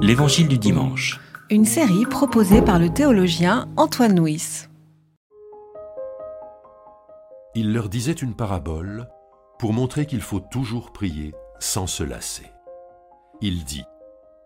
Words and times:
L'Évangile 0.00 0.48
du 0.48 0.58
dimanche. 0.58 1.20
Une 1.50 1.64
série 1.64 2.06
proposée 2.06 2.62
par 2.62 2.78
le 2.78 2.88
théologien 2.88 3.68
Antoine 3.76 4.18
Nuis. 4.18 4.66
Il 7.54 7.72
leur 7.72 7.88
disait 7.88 8.12
une 8.12 8.34
parabole 8.34 9.08
pour 9.58 9.72
montrer 9.72 10.06
qu'il 10.06 10.20
faut 10.20 10.40
toujours 10.40 10.92
prier 10.92 11.34
sans 11.58 11.86
se 11.86 12.02
lasser. 12.02 12.46
Il 13.40 13.64
dit 13.64 13.84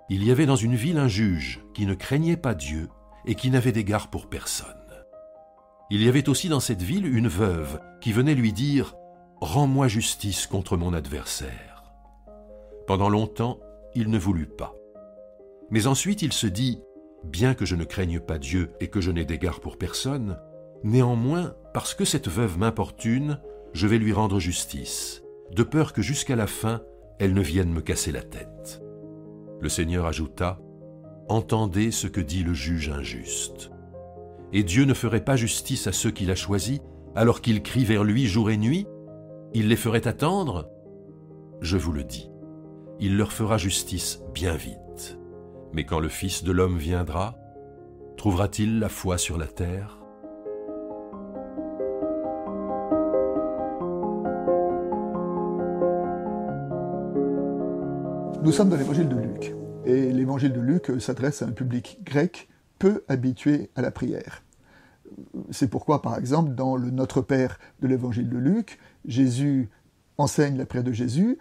Il 0.08 0.25
y 0.25 0.30
avait 0.30 0.46
dans 0.46 0.57
une 0.57 0.75
ville 0.75 0.98
un 0.98 1.08
juge 1.08 1.61
qui 1.75 1.86
ne 1.86 1.95
craignait 1.95 2.36
pas 2.36 2.54
Dieu 2.54 2.89
et 3.25 3.34
qui 3.34 3.50
n'avait 3.50 3.73
d'égard 3.73 4.09
pour 4.09 4.29
personne. 4.29 4.66
Il 5.91 6.02
y 6.02 6.09
avait 6.09 6.29
aussi 6.29 6.48
dans 6.48 6.61
cette 6.61 6.82
ville 6.82 7.07
une 7.07 7.29
veuve 7.29 7.80
qui 8.00 8.12
venait 8.12 8.34
lui 8.34 8.52
dire 8.52 8.95
Rends-moi 9.41 9.89
justice 9.89 10.46
contre 10.46 10.77
mon 10.77 10.93
adversaire. 10.95 11.84
Pendant 12.86 13.09
longtemps, 13.09 13.59
il 13.95 14.11
ne 14.11 14.18
voulut 14.18 14.46
pas. 14.46 14.75
Mais 15.73 15.86
ensuite 15.86 16.22
il 16.22 16.32
se 16.32 16.46
dit 16.46 16.81
Bien 17.25 17.54
que 17.54 17.64
je 17.64 17.75
ne 17.75 17.85
craigne 17.85 18.21
pas 18.21 18.39
Dieu 18.39 18.71
et 18.79 18.89
que 18.89 19.00
je 19.00 19.11
n'ai 19.11 19.25
d'égard 19.25 19.61
pour 19.61 19.79
personne, 19.79 20.39
néanmoins, 20.85 21.54
parce 21.72 21.95
que 21.95 22.04
cette 22.04 22.29
veuve 22.29 22.58
m'importune, 22.58 23.40
je 23.72 23.86
vais 23.86 23.98
lui 23.98 24.12
rendre 24.12 24.39
justice, 24.39 25.22
de 25.50 25.62
peur 25.62 25.95
que 25.95 26.03
jusqu'à 26.03 26.36
la 26.36 26.46
fin, 26.46 26.82
elle 27.18 27.32
ne 27.32 27.40
vienne 27.40 27.72
me 27.72 27.81
casser 27.81 28.12
la 28.12 28.22
tête. 28.22 28.82
Le 29.61 29.68
Seigneur 29.68 30.07
ajouta 30.07 30.61
Entendez 31.29 31.90
ce 31.90 32.06
que 32.06 32.20
dit 32.20 32.42
le 32.42 32.53
juge 32.53 32.91
injuste. 32.91 33.70
Et 34.53 34.64
Dieu 34.64 34.84
ne 34.84 34.92
ferait 34.92 35.25
pas 35.25 35.36
justice 35.36 35.86
à 35.86 35.92
ceux 35.92 36.11
qu'il 36.11 36.31
a 36.31 36.34
choisis, 36.34 36.81
alors 37.14 37.41
qu'ils 37.41 37.62
crient 37.62 37.84
vers 37.86 38.05
lui 38.05 38.27
jour 38.27 38.50
et 38.50 38.59
nuit 38.59 38.86
Il 39.55 39.69
les 39.69 39.77
ferait 39.77 40.06
attendre? 40.06 40.69
Je 41.62 41.78
vous 41.78 41.92
le 41.92 42.05
dis, 42.05 42.28
il 43.00 43.17
leur 43.17 43.33
fera 43.33 43.56
justice 43.56 44.20
bien 44.34 44.55
vite. 44.56 45.19
Mais 45.75 45.84
quand 45.84 46.00
le 46.00 46.08
Fils 46.08 46.44
de 46.44 46.53
l'homme 46.53 46.77
viendra, 46.77 47.39
trouvera-t-il 48.19 48.78
la 48.78 48.91
foi 48.91 49.17
sur 49.17 49.39
la 49.39 49.47
terre? 49.47 49.98
Nous 58.43 58.53
sommes 58.53 58.69
dans 58.69 58.77
l'évangile 58.77 59.09
de 59.09 59.17
Luc. 59.17 59.55
Et 59.87 60.12
l'évangile 60.12 60.53
de 60.53 60.61
Luc 60.61 61.00
s'adresse 61.00 61.41
à 61.43 61.47
un 61.47 61.53
public 61.53 62.00
grec 62.05 62.48
peu 62.78 63.03
habitué 63.09 63.70
à 63.75 63.81
la 63.81 63.91
prière. 63.91 64.43
C'est 65.50 65.69
pourquoi, 65.69 66.03
par 66.03 66.19
exemple, 66.19 66.55
dans 66.55 66.77
le 66.77 66.91
Notre 66.91 67.23
Père 67.23 67.59
de 67.81 67.87
l'évangile 67.87 68.28
de 68.28 68.37
Luc, 68.37 68.78
Jésus 69.06 69.70
enseigne 70.19 70.59
la 70.59 70.67
prière 70.67 70.84
de 70.84 70.93
Jésus 70.93 71.39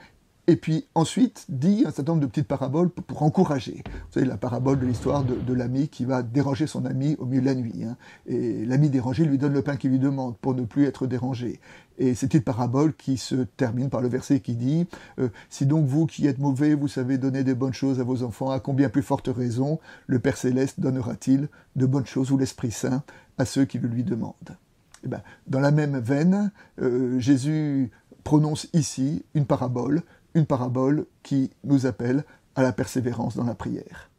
et 0.52 0.58
puis 0.58 0.86
ensuite 0.96 1.46
dit 1.48 1.86
un 1.88 1.92
certain 1.92 2.12
nombre 2.12 2.24
de 2.24 2.28
petites 2.28 2.48
paraboles 2.48 2.90
pour, 2.90 3.24
encourager. 3.24 3.84
Vous 3.86 4.14
savez, 4.14 4.26
la 4.26 4.36
parabole 4.36 4.80
de 4.80 4.86
l'histoire 4.86 5.24
de, 5.24 5.54
l'ami 5.54 5.88
qui 5.88 6.04
va 6.04 6.24
déranger 6.24 6.68
son 6.68 6.84
ami 6.86 7.16
au 7.20 7.26
milieu 7.26 7.40
de 7.40 7.46
la 7.46 7.56
nuit. 7.56 7.86
Hein. 7.86 7.96
Et 8.28 8.66
l'ami 8.66 8.90
dérangé 8.90 9.24
lui 9.24 9.38
donne 9.38 9.54
le 9.54 9.62
pain 9.62 9.78
qu'il 9.78 9.92
lui 9.92 10.00
demande 10.00 10.36
pour 10.40 10.54
ne 10.54 10.64
plus 10.64 10.84
être 10.84 11.08
dérangé. 11.08 11.62
Et 12.00 12.16
c'est 12.16 12.34
une 12.34 12.42
parabole 12.42 12.94
qui 12.94 13.16
se 13.16 13.36
termine 13.36 13.90
par 13.90 14.02
le 14.02 14.10
verset 14.10 14.42
qui 14.42 14.56
dit 14.56 14.88
euh, 15.20 15.30
Si 15.50 15.66
donc 15.66 15.86
vous 15.86 16.06
qui 16.06 16.28
êtes 16.28 16.40
mauvais, 16.40 16.74
vous 16.74 16.90
savez 16.90 17.18
donner 17.18 17.46
des 17.46 17.56
bonnes 17.56 17.74
choses 17.74 18.02
à 18.02 18.04
vos 18.04 18.22
enfants, 18.22 18.52
à 18.52 18.60
combien 18.60 18.90
plus 18.90 19.04
forte 19.04 19.30
raison 19.34 19.80
le 20.06 20.20
Père 20.20 20.36
Céleste 20.36 20.82
donnera-t-il 20.82 21.48
de 21.78 21.86
bonnes 21.86 22.06
choses 22.06 22.30
ou 22.30 22.38
l'Esprit 22.38 22.72
Saint 22.72 23.04
à 23.38 23.46
ceux 23.46 23.64
qui 23.64 23.80
le 23.80 23.88
lui 23.88 24.04
demandent? 24.04 24.58
Eh 25.06 25.08
ben, 25.08 25.22
Dans 25.48 25.62
la 25.62 25.72
même 25.72 25.98
veine, 25.98 26.52
euh, 26.82 27.20
Jésus 27.20 27.90
prononce 28.24 28.68
ici 28.74 29.24
une 29.34 29.46
parabole 29.46 30.04
une 30.34 30.46
parabole 30.46 31.06
qui 31.24 31.52
nous 31.64 31.86
appelle 31.86 32.24
à 32.56 32.64
la 32.64 32.74
persévérance 32.74 33.36
dans 33.36 33.44
la 33.44 33.56
prière. 33.56 34.10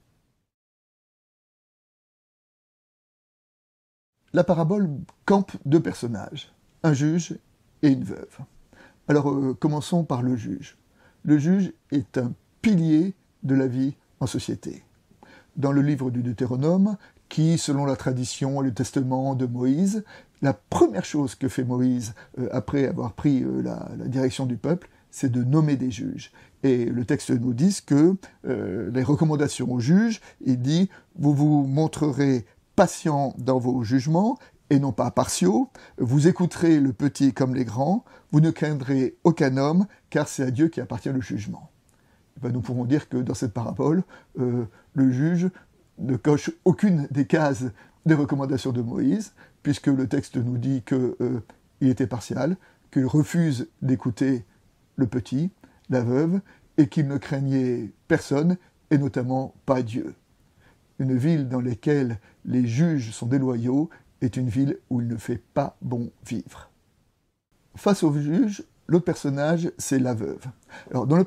La 4.33 4.45
parabole 4.45 4.89
campe 5.27 5.53
deux 5.67 5.83
personnages, 5.83 6.53
un 6.83 6.95
juge 6.95 7.39
et 7.83 7.89
une 7.89 8.05
veuve. 8.05 8.39
Alors 9.09 9.31
euh, 9.31 9.55
commençons 9.55 10.05
par 10.05 10.23
le 10.23 10.37
juge. 10.37 10.79
Le 11.23 11.39
juge 11.39 11.73
est 11.91 12.17
un 12.17 12.33
pilier 12.63 13.15
de 13.43 13.55
la 13.55 13.67
vie 13.67 13.95
en 14.21 14.27
société. 14.27 14.85
Dans 15.57 15.73
le 15.73 15.83
livre 15.83 16.11
du 16.11 16.23
Deutéronome, 16.23 16.97
qui, 17.29 17.59
selon 17.59 17.85
la 17.85 17.97
tradition 17.97 18.63
et 18.63 18.67
le 18.67 18.75
testament 18.75 19.35
de 19.35 19.47
Moïse, 19.47 20.05
la 20.43 20.53
première 20.53 21.05
chose 21.05 21.35
que 21.35 21.49
fait 21.49 21.65
Moïse 21.65 22.15
euh, 22.39 22.49
après 22.53 22.87
avoir 22.87 23.13
pris 23.13 23.43
euh, 23.43 23.63
la, 23.63 23.89
direction 24.07 24.47
du 24.47 24.57
peuple, 24.57 24.89
c'est 25.13 25.31
de 25.31 25.45
nommer 25.45 25.77
des 25.77 25.93
juges. 25.93 26.33
Et 26.65 26.87
le 26.87 27.05
texte 27.05 27.31
nous 27.31 27.55
dit 27.55 27.81
que 27.87 28.17
euh, 28.47 28.91
les 28.93 29.05
recommandations 29.05 29.71
aux 29.71 29.79
juges, 29.79 30.21
il 30.45 30.61
dit, 30.61 30.91
vous 31.15 31.35
vous 31.35 31.67
montrerez 31.67 32.45
patient 32.75 33.35
dans 33.39 33.59
vos 33.59 33.85
jugements 33.85 34.39
et 34.71 34.81
non 34.81 34.91
pas 34.91 35.11
partiaux, 35.11 35.69
vous 35.99 36.29
écouterez 36.29 36.81
le 36.81 36.95
petit 36.95 37.35
comme 37.35 37.55
les 37.55 37.67
grands, 37.67 38.05
vous 38.33 38.41
ne 38.41 38.51
craindrez 38.51 39.17
aucun 39.23 39.59
homme, 39.59 39.87
car 40.09 40.27
c'est 40.27 40.43
à 40.43 40.51
Dieu 40.51 40.69
qui 40.69 40.81
appartient 40.81 41.11
le 41.11 41.21
jugement. 41.21 41.71
Ben, 42.41 42.51
nous 42.51 42.63
pouvons 42.63 42.87
dire 42.87 43.11
que 43.11 43.19
dans 43.19 43.35
cette 43.35 43.53
parabole, 43.53 44.03
euh, 44.41 44.65
le 44.95 45.13
juge 45.13 45.51
ne 45.99 46.17
coche 46.17 46.51
aucune 46.65 47.07
des 47.11 47.27
cases 47.27 47.65
des 48.07 48.15
recommandations 48.15 48.73
de 48.73 48.81
Moïse, 48.81 49.35
puisque 49.63 49.89
le 49.89 50.09
texte 50.09 50.37
nous 50.37 50.57
dit 50.57 50.83
qu'il 50.83 51.15
euh, 51.21 51.41
était 51.83 52.07
partial, 52.07 52.57
qu'il 52.91 53.07
refuse 53.07 53.69
d'écouter 53.83 54.45
le 55.03 55.09
petit, 55.09 55.51
la 55.91 56.01
veuve, 56.01 56.41
et 56.79 56.89
qu'il 56.89 57.09
ne 57.09 57.19
craignait 57.19 57.91
personne, 58.09 58.57
et 58.91 58.99
notamment 58.99 59.55
pas 59.67 59.83
Dieu. 59.83 60.15
Une 60.99 61.17
ville 61.17 61.49
dans 61.49 61.61
laquelle 61.61 62.19
les 62.45 62.67
juges 62.67 63.11
sont 63.11 63.27
déloyaux 63.27 63.91
est 64.21 64.37
une 64.37 64.49
ville 64.49 64.79
où 64.91 65.01
il 65.01 65.09
ne 65.09 65.17
fait 65.17 65.43
pas 65.55 65.77
bon 65.83 66.11
vivre. 66.25 66.71
Face 67.75 68.05
au 68.05 68.13
juge, 68.15 68.63
l'autre 68.87 69.05
personnage, 69.05 69.73
c'est 69.77 69.99
la 69.99 70.15
veuve. 70.15 70.45
Dans 70.93 71.17
le 71.17 71.27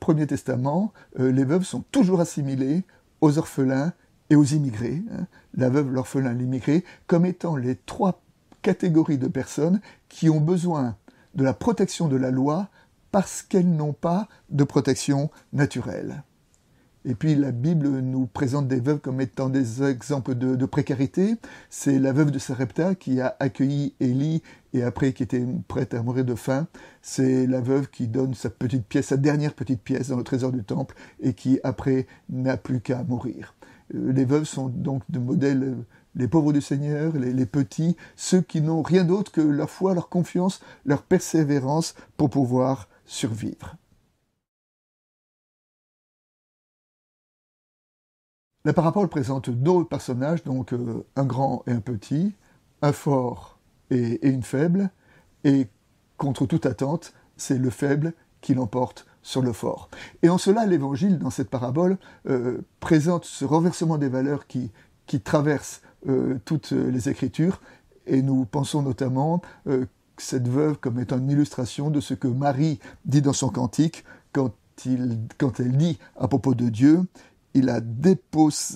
Premier 0.00 0.26
Testament, 0.26 0.92
euh, 1.18 1.30
les 1.30 1.44
veuves 1.44 1.64
sont 1.64 1.84
toujours 1.92 2.20
assimilées 2.20 2.84
aux 3.20 3.36
orphelins 3.38 3.92
et 4.30 4.36
aux 4.36 4.44
immigrés. 4.44 5.02
Hein. 5.12 5.26
la 5.54 5.68
veuve, 5.68 5.90
l'orphelin, 5.92 6.32
l'immigré, 6.32 6.84
comme 7.06 7.26
étant 7.26 7.56
les 7.56 7.76
trois 7.76 8.22
catégories 8.62 9.18
de 9.18 9.28
personnes 9.28 9.80
qui 10.08 10.30
ont 10.30 10.40
besoin 10.40 10.96
de 11.34 11.44
la 11.44 11.54
protection 11.54 12.08
de 12.08 12.16
la 12.16 12.30
loi 12.30 12.68
parce 13.12 13.42
qu'elles 13.42 13.70
n'ont 13.70 13.92
pas 13.92 14.28
de 14.50 14.64
protection 14.64 15.30
naturelle. 15.52 16.24
Et 17.04 17.14
puis 17.14 17.34
la 17.34 17.50
Bible 17.50 17.88
nous 17.88 18.26
présente 18.26 18.68
des 18.68 18.78
veuves 18.78 19.00
comme 19.00 19.20
étant 19.20 19.48
des 19.48 19.82
exemples 19.82 20.36
de, 20.36 20.66
précarité. 20.66 21.34
C'est 21.68 21.98
la 21.98 22.12
veuve 22.12 22.30
de 22.30 22.38
Sarepta 22.38 22.94
qui 22.94 23.20
a 23.20 23.36
accueilli 23.40 23.94
Élie 23.98 24.42
et 24.72 24.84
après 24.84 25.12
qui 25.12 25.24
était 25.24 25.44
prête 25.66 25.94
à 25.94 26.02
mourir 26.02 26.24
de 26.24 26.36
faim. 26.36 26.68
C'est 27.02 27.46
la 27.48 27.60
veuve 27.60 27.88
qui 27.88 28.06
donne 28.06 28.34
sa 28.34 28.50
petite 28.50 28.86
pièce, 28.86 29.06
sa 29.08 29.16
dernière 29.16 29.54
petite 29.54 29.82
pièce 29.82 30.08
dans 30.08 30.16
le 30.16 30.22
trésor 30.22 30.52
du 30.52 30.62
temple 30.62 30.94
et 31.20 31.34
qui 31.34 31.58
après 31.64 32.06
n'a 32.30 32.56
plus 32.56 32.80
qu'à 32.80 33.02
mourir. 33.02 33.56
Euh, 33.94 34.12
les 34.12 34.24
veuves 34.24 34.44
sont 34.44 34.68
donc 34.68 35.02
de 35.08 35.18
modèles 35.18 35.76
les 36.14 36.28
pauvres 36.28 36.52
du 36.52 36.60
Seigneur, 36.60 37.14
les, 37.14 37.46
petits, 37.46 37.96
ceux 38.16 38.42
qui 38.42 38.60
n'ont 38.60 38.82
rien 38.82 39.04
d'autre 39.04 39.32
que 39.32 39.40
leur 39.40 39.70
foi, 39.70 39.94
leur 39.94 40.08
confiance, 40.08 40.60
leur 40.84 41.02
persévérance 41.02 41.94
pour 42.16 42.30
pouvoir 42.30 42.88
survivre. 43.12 43.76
La 48.64 48.72
parabole 48.72 49.08
présente 49.08 49.50
deux 49.50 49.84
personnages, 49.84 50.42
donc 50.44 50.72
euh, 50.72 51.04
un 51.16 51.24
grand 51.24 51.62
et 51.66 51.72
un 51.72 51.80
petit, 51.80 52.34
un 52.80 52.92
fort 52.92 53.58
et, 53.90 54.26
une 54.26 54.42
faible, 54.42 54.90
et 55.44 55.66
contre 56.16 56.46
toute 56.46 56.64
attente, 56.64 57.12
c'est 57.36 57.58
le 57.58 57.70
faible 57.70 58.14
qui 58.40 58.54
l'emporte 58.54 59.04
sur 59.22 59.42
le 59.42 59.52
fort. 59.52 59.90
Et 60.22 60.30
en 60.30 60.38
cela, 60.38 60.64
l'Évangile, 60.64 61.18
dans 61.18 61.30
cette 61.30 61.50
parabole, 61.50 61.98
euh, 62.28 62.62
présente 62.80 63.24
ce 63.26 63.44
renversement 63.44 63.98
des 63.98 64.08
valeurs 64.08 64.46
qui, 64.46 64.70
traverse 65.22 65.82
euh, 66.08 66.38
toutes 66.46 66.70
les 66.70 67.10
Écritures, 67.10 67.60
et 68.06 68.22
nous 68.22 68.46
pensons 68.46 68.80
notamment 68.80 69.42
cette 70.22 70.48
veuve 70.48 70.78
comme 70.78 71.00
étant 71.00 71.18
une 71.18 71.30
illustration 71.30 71.90
de 71.90 72.00
ce 72.00 72.14
que 72.14 72.28
Marie 72.28 72.78
dit 73.04 73.22
dans 73.22 73.32
son 73.32 73.48
cantique 73.48 74.04
quand, 74.32 74.54
quand 75.38 75.60
elle 75.60 75.76
dit 75.76 75.98
à 76.16 76.28
propos 76.28 76.54
de 76.54 76.68
Dieu, 76.68 77.02
il 77.54 77.68
a, 77.68 77.80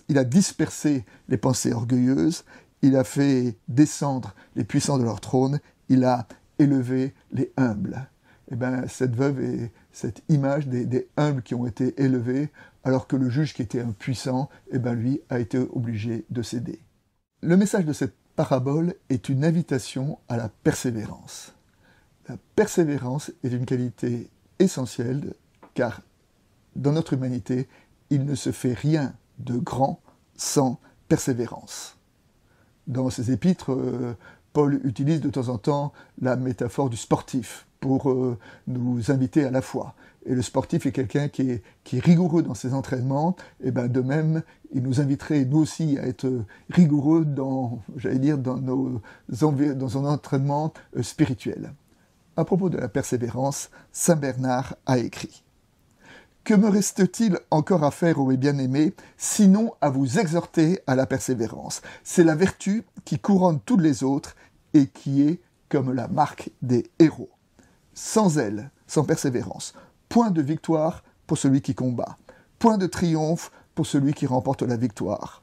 il 0.09 0.19
a 0.19 0.25
dispersé 0.25 1.05
les 1.29 1.39
pensées 1.39 1.73
orgueilleuses, 1.73 2.45
il 2.83 2.97
a 2.97 3.05
fait 3.05 3.57
descendre 3.69 4.35
les 4.55 4.65
puissants 4.65 4.99
de 4.99 5.05
leur 5.05 5.21
trône, 5.21 5.61
il 5.89 6.05
a 6.05 6.27
élevé 6.59 7.15
les 7.33 7.53
humbles. 7.57 8.09
Eh 8.51 8.57
bien, 8.57 8.87
cette 8.87 9.17
veuve 9.17 9.41
est 9.41 9.73
cette 9.93 10.23
image 10.29 10.69
des, 10.69 11.09
humbles 11.17 11.43
qui 11.43 11.55
ont 11.55 11.67
été 11.67 12.01
élevés, 12.01 12.51
alors 12.85 13.07
que 13.07 13.17
le 13.17 13.31
juge 13.31 13.55
qui 13.55 13.63
était 13.63 13.81
un 13.81 13.93
puissant, 13.93 14.49
et 14.71 14.77
eh 14.77 14.79
bien, 14.79 14.93
lui, 14.93 15.21
a 15.31 15.41
été 15.41 15.59
obligé 15.59 16.25
de 16.31 16.43
céder. 16.43 16.81
Le 17.43 17.57
message 17.57 17.85
de 17.85 17.93
cette 17.93 18.15
parabole 18.37 18.95
est 19.09 19.29
une 19.29 19.45
invitation 19.45 20.19
à 20.29 20.37
la 20.37 20.49
persévérance. 20.49 21.55
La 22.29 22.37
persévérance 22.55 23.33
est 23.43 23.49
une 23.49 23.65
qualité 23.65 24.31
essentielle 24.59 25.35
car 25.75 26.03
dans 26.77 26.93
notre 26.93 27.15
humanité, 27.15 27.69
il 28.11 28.25
ne 28.25 28.35
se 28.35 28.53
fait 28.53 28.75
rien 28.75 29.15
de 29.39 29.57
grand 29.57 30.01
sans 30.37 30.79
persévérance. 31.09 31.97
Dans 32.87 33.11
ses 33.11 33.33
épîtres, 33.33 33.73
euh, 33.73 34.15
Paul 34.53 34.81
utilise 34.85 35.21
de 35.21 35.31
temps 35.31 35.49
en 35.49 35.59
temps 35.59 35.93
la 36.21 36.37
métaphore 36.37 36.91
du 36.91 36.97
sportif 36.97 37.67
pour 37.87 38.11
euh, 38.11 38.37
nous 38.67 39.11
inviter 39.11 39.45
à 39.45 39.51
la 39.51 39.63
foi. 39.63 39.95
Et 40.27 40.35
le 40.35 40.43
sportif 40.43 40.87
est 40.87 40.93
quelqu'un 40.93 41.29
qui 41.29 41.51
est, 41.51 41.63
rigoureux 42.01 42.43
dans 42.43 42.55
ses 42.55 42.75
entraînements, 42.75 43.37
et 43.63 43.71
ben 43.71 43.87
de 43.87 44.01
même, 44.01 44.43
il 44.75 44.83
nous 44.83 45.01
inviterait 45.01 45.45
nous 45.45 45.59
aussi 45.59 45.99
à 45.99 46.07
être 46.07 46.29
rigoureux 46.69 47.25
dans, 47.25 47.81
j'allais 47.97 48.19
dire, 48.19 48.39
dans, 48.39 48.57
nos, 48.57 49.01
dans 49.29 49.99
un 49.99 50.05
entraînement 50.05 50.73
euh, 50.97 51.03
spirituel. 51.03 51.73
À 52.37 52.45
propos 52.45 52.69
de 52.69 52.77
la 52.77 52.89
persévérance, 52.89 53.71
Saint 53.93 54.17
Bernard 54.17 54.75
a 54.85 54.99
écrit 54.99 55.45
que 56.43 56.55
me 56.55 56.69
reste-t-il 56.69 57.39
encore 57.51 57.83
à 57.83 57.91
faire, 57.91 58.21
ô 58.21 58.27
mes 58.27 58.37
bien-aimés, 58.37 58.95
sinon 59.17 59.75
à 59.81 59.91
vous 59.91 60.21
exhorter 60.21 60.81
à 60.87 60.95
la 60.95 61.05
persévérance? 61.05 61.83
C'est 62.05 62.23
la 62.23 62.37
vertu 62.37 62.85
qui 63.05 63.19
couronne 63.19 63.59
toutes 63.67 63.81
les 63.81 64.05
autres 64.05 64.37
et 64.73 64.87
qui 64.87 65.23
est 65.23 65.41
comme 65.69 65.93
la 65.93 66.07
marque 66.07 66.51
des 66.63 66.89
héros. 67.01 67.31
Sans 67.97 68.39
elle, 68.39 68.71
sans 68.87 69.03
persévérance, 69.03 69.75
point 70.09 70.31
de 70.31 70.43
victoire 70.43 71.03
pour 71.27 71.39
celui 71.39 71.63
qui 71.63 71.75
combat, 71.75 72.19
point 72.61 72.79
de 72.79 72.87
triomphe 72.87 73.51
pour 73.75 73.87
celui 73.87 74.15
qui 74.15 74.27
remporte 74.27 74.63
la 74.63 74.77
victoire. 74.77 75.43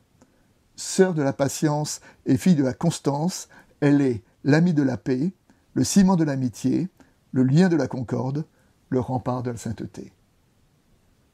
Sœur 0.77 1.13
de 1.13 1.21
la 1.21 1.33
patience 1.33 2.00
et 2.25 2.38
fille 2.38 2.55
de 2.55 2.63
la 2.63 2.73
constance, 2.73 3.50
elle 3.81 4.00
est 4.00 4.23
l'amie 4.45 4.73
de 4.73 4.83
la 4.83 4.95
paix, 4.95 5.33
le 5.73 5.83
ciment 5.83 6.15
de 6.15 6.23
l'amitié, 6.23 6.88
le 7.31 7.44
lien 7.44 7.67
de 7.67 7.75
la 7.75 7.88
concorde, 7.88 8.45
le 8.89 9.01
rempart 9.01 9.44
de 9.44 9.51
la 9.51 9.57
sainteté 9.57 10.13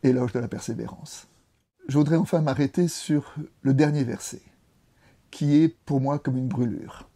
éloge 0.04 0.33
de 0.33 0.39
la 0.39 0.48
persévérance. 0.48 1.27
Je 1.88 1.98
voudrais 1.98 2.18
enfin 2.18 2.42
m'arrêter 2.42 2.88
sur 2.88 3.33
le 3.62 3.74
dernier 3.74 4.04
verset, 4.04 4.42
qui 5.31 5.62
est 5.62 5.69
pour 5.86 6.01
moi 6.01 6.19
comme 6.19 6.38
une 6.38 6.48
brûlure. 6.48 7.10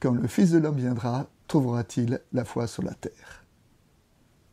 Quand 0.00 0.12
le 0.12 0.28
Fils 0.28 0.50
de 0.50 0.58
l'homme 0.58 0.76
viendra, 0.76 1.26
trouvera-t-il 1.48 2.20
la 2.32 2.44
foi 2.44 2.66
sur 2.66 2.84
la 2.84 2.94
terre? 2.94 3.44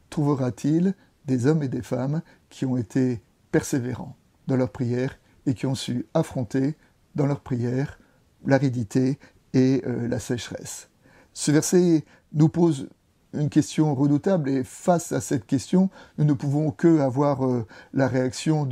Trouvera-t-il 0.09 0.95
des 1.25 1.45
hommes 1.45 1.61
et 1.61 1.67
des 1.67 1.81
femmes 1.81 2.21
qui 2.49 2.65
ont 2.65 2.77
été 2.77 3.21
persévérants 3.51 4.15
dans 4.47 4.55
leur 4.55 4.71
prière 4.71 5.19
et 5.45 5.53
qui 5.53 5.67
ont 5.67 5.75
su 5.75 6.07
affronter 6.13 6.75
dans 7.15 7.27
leur 7.27 7.41
prière 7.41 7.99
l'aridité 8.45 9.19
et 9.53 9.83
euh, 9.85 10.07
la 10.07 10.19
sécheresse? 10.19 10.89
Ce 11.33 11.51
verset 11.51 12.05
nous 12.33 12.49
pose 12.49 12.87
une 13.33 13.49
question 13.49 13.93
redoutable 13.93 14.49
et 14.49 14.63
face 14.63 15.11
à 15.11 15.19
cette 15.19 15.45
question, 15.45 15.89
nous 16.17 16.23
ne 16.25 16.33
pouvons 16.33 16.71
que 16.71 16.99
avoir 16.99 17.45
euh, 17.45 17.67
la 17.93 18.07
réaction 18.07 18.65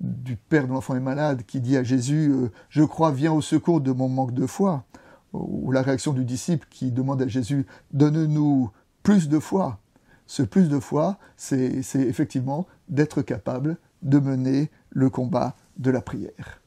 du 0.00 0.36
père 0.36 0.66
de 0.66 0.72
l'enfant 0.72 0.94
est 0.94 1.00
malade 1.00 1.44
qui 1.46 1.60
dit 1.60 1.76
à 1.76 1.82
Jésus 1.82 2.30
euh, 2.30 2.50
Je 2.68 2.82
crois, 2.82 3.10
viens 3.10 3.32
au 3.32 3.40
secours 3.40 3.80
de 3.80 3.92
mon 3.92 4.08
manque 4.08 4.34
de 4.34 4.46
foi. 4.46 4.84
Ou 5.32 5.72
la 5.72 5.82
réaction 5.82 6.12
du 6.12 6.24
disciple 6.24 6.66
qui 6.70 6.92
demande 6.92 7.22
à 7.22 7.28
Jésus 7.28 7.66
Donne-nous 7.92 8.70
plus 9.02 9.28
de 9.28 9.38
foi. 9.38 9.78
Ce 10.26 10.42
plus 10.42 10.68
de 10.68 10.78
foi, 10.78 11.18
c'est 11.36 11.82
effectivement 11.94 12.66
d'être 12.88 13.22
capable 13.22 13.76
de 14.02 14.18
mener 14.18 14.70
le 14.90 15.10
combat 15.10 15.56
de 15.78 15.90
la 15.90 16.00
prière. 16.00 16.62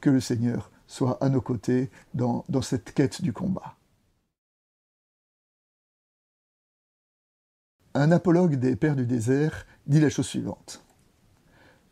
Que 0.00 0.10
le 0.10 0.20
Seigneur 0.20 0.70
soit 0.86 1.22
à 1.22 1.28
nos 1.28 1.40
côtés 1.40 1.90
dans 2.14 2.44
cette 2.62 2.94
quête 2.94 3.20
du 3.22 3.32
combat. 3.32 3.78
un 7.98 8.12
apologue 8.12 8.54
des 8.56 8.76
pères 8.76 8.96
du 8.96 9.06
désert 9.06 9.66
dit 9.86 10.00
la 10.00 10.08
chose 10.08 10.26
suivante. 10.26 10.84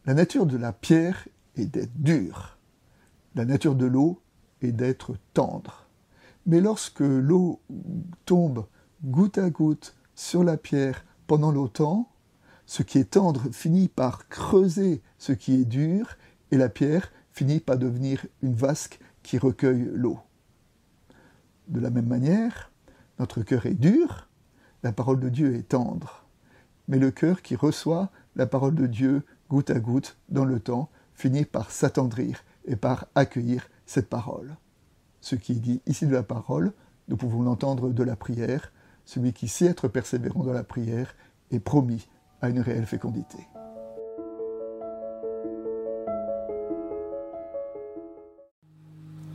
La 0.05 0.14
nature 0.14 0.47
de 0.47 0.56
la 0.56 0.73
pierre 0.73 1.26
est 1.56 1.67
d'être 1.67 1.97
dure. 1.97 2.59
La 3.35 3.44
nature 3.44 3.75
de 3.75 3.87
l'eau 3.87 4.23
est 4.62 4.73
d'être 4.73 5.17
tendre. 5.35 5.86
Mais 6.46 6.60
lorsque 6.60 7.00
l'eau 7.00 7.60
tombe 8.25 8.66
goutte 9.04 9.38
à 9.38 9.50
goutte 9.50 9.96
sur 10.14 10.44
la 10.44 10.56
pierre 10.56 11.04
pendant 11.26 11.50
longtemps, 11.50 12.08
ce 12.66 12.82
qui 12.82 12.98
est 12.98 13.10
tendre 13.10 13.50
finit 13.52 13.88
par 13.88 14.28
creuser 14.28 15.02
ce 15.19 15.32
qui 15.32 15.54
est 15.54 15.64
dur 15.64 16.16
et 16.50 16.56
la 16.56 16.69
pierre 16.69 17.12
finit 17.32 17.60
par 17.60 17.78
devenir 17.78 18.26
une 18.43 18.54
vasque 18.54 19.00
qui 19.22 19.38
recueille 19.38 19.90
l'eau. 19.93 20.19
De 21.69 21.81
la 21.81 21.90
même 21.90 22.06
manière, 22.06 22.70
notre 23.19 23.42
cœur 23.42 23.66
est 23.66 23.75
dur, 23.75 24.28
la 24.82 24.92
parole 24.92 25.20
de 25.20 25.28
Dieu 25.28 25.56
est 25.56 25.69
tendre. 25.69 26.25
Mais 26.87 26.99
le 26.99 27.10
cœur 27.10 27.42
qui 27.42 27.56
reçoit 27.56 28.10
la 28.37 28.46
parole 28.46 28.75
de 28.75 28.87
Dieu 28.87 29.25
goutte 29.49 29.70
à 29.70 29.81
goutte 29.81 30.16
dans 30.28 30.44
le 30.44 30.60
temps 30.60 30.90
finit 31.14 31.44
par 31.44 31.70
s'attendrir 31.70 32.44
et 32.66 32.76
par 32.76 33.06
accueillir 33.14 33.69
cette 33.84 34.08
parole. 34.08 34.56
Ce 35.20 35.34
qui 35.34 35.52
est 35.52 35.60
dit 35.60 35.80
ici 35.86 36.06
de 36.06 36.12
la 36.12 36.22
parole, 36.22 36.72
nous 37.08 37.16
pouvons 37.16 37.42
l'entendre 37.42 37.90
de 37.90 38.02
la 38.02 38.16
prière. 38.16 38.72
Celui 39.04 39.32
qui 39.32 39.48
sait 39.48 39.66
être 39.66 39.88
persévérant 39.88 40.44
dans 40.44 40.52
la 40.52 40.64
prière 40.64 41.14
est 41.50 41.60
promis 41.60 42.08
à 42.42 42.48
une 42.48 42.60
réelle 42.60 42.86
fécondité. 42.86 43.38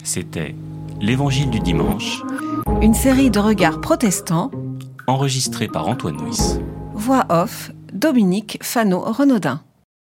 C'était 0.03 0.55
l'Évangile 0.99 1.49
du 1.49 1.59
dimanche. 1.59 2.23
Une 2.81 2.93
série 2.93 3.29
de 3.31 3.39
regards 3.39 3.79
protestants 3.79 4.51
enregistré 5.07 5.67
par 5.67 5.87
Antoine 5.87 6.17
Nuis. 6.17 6.59
Voix 6.93 7.25
off, 7.29 7.71
Dominique 7.93 8.57
Fano-Renaudin. 8.61 9.61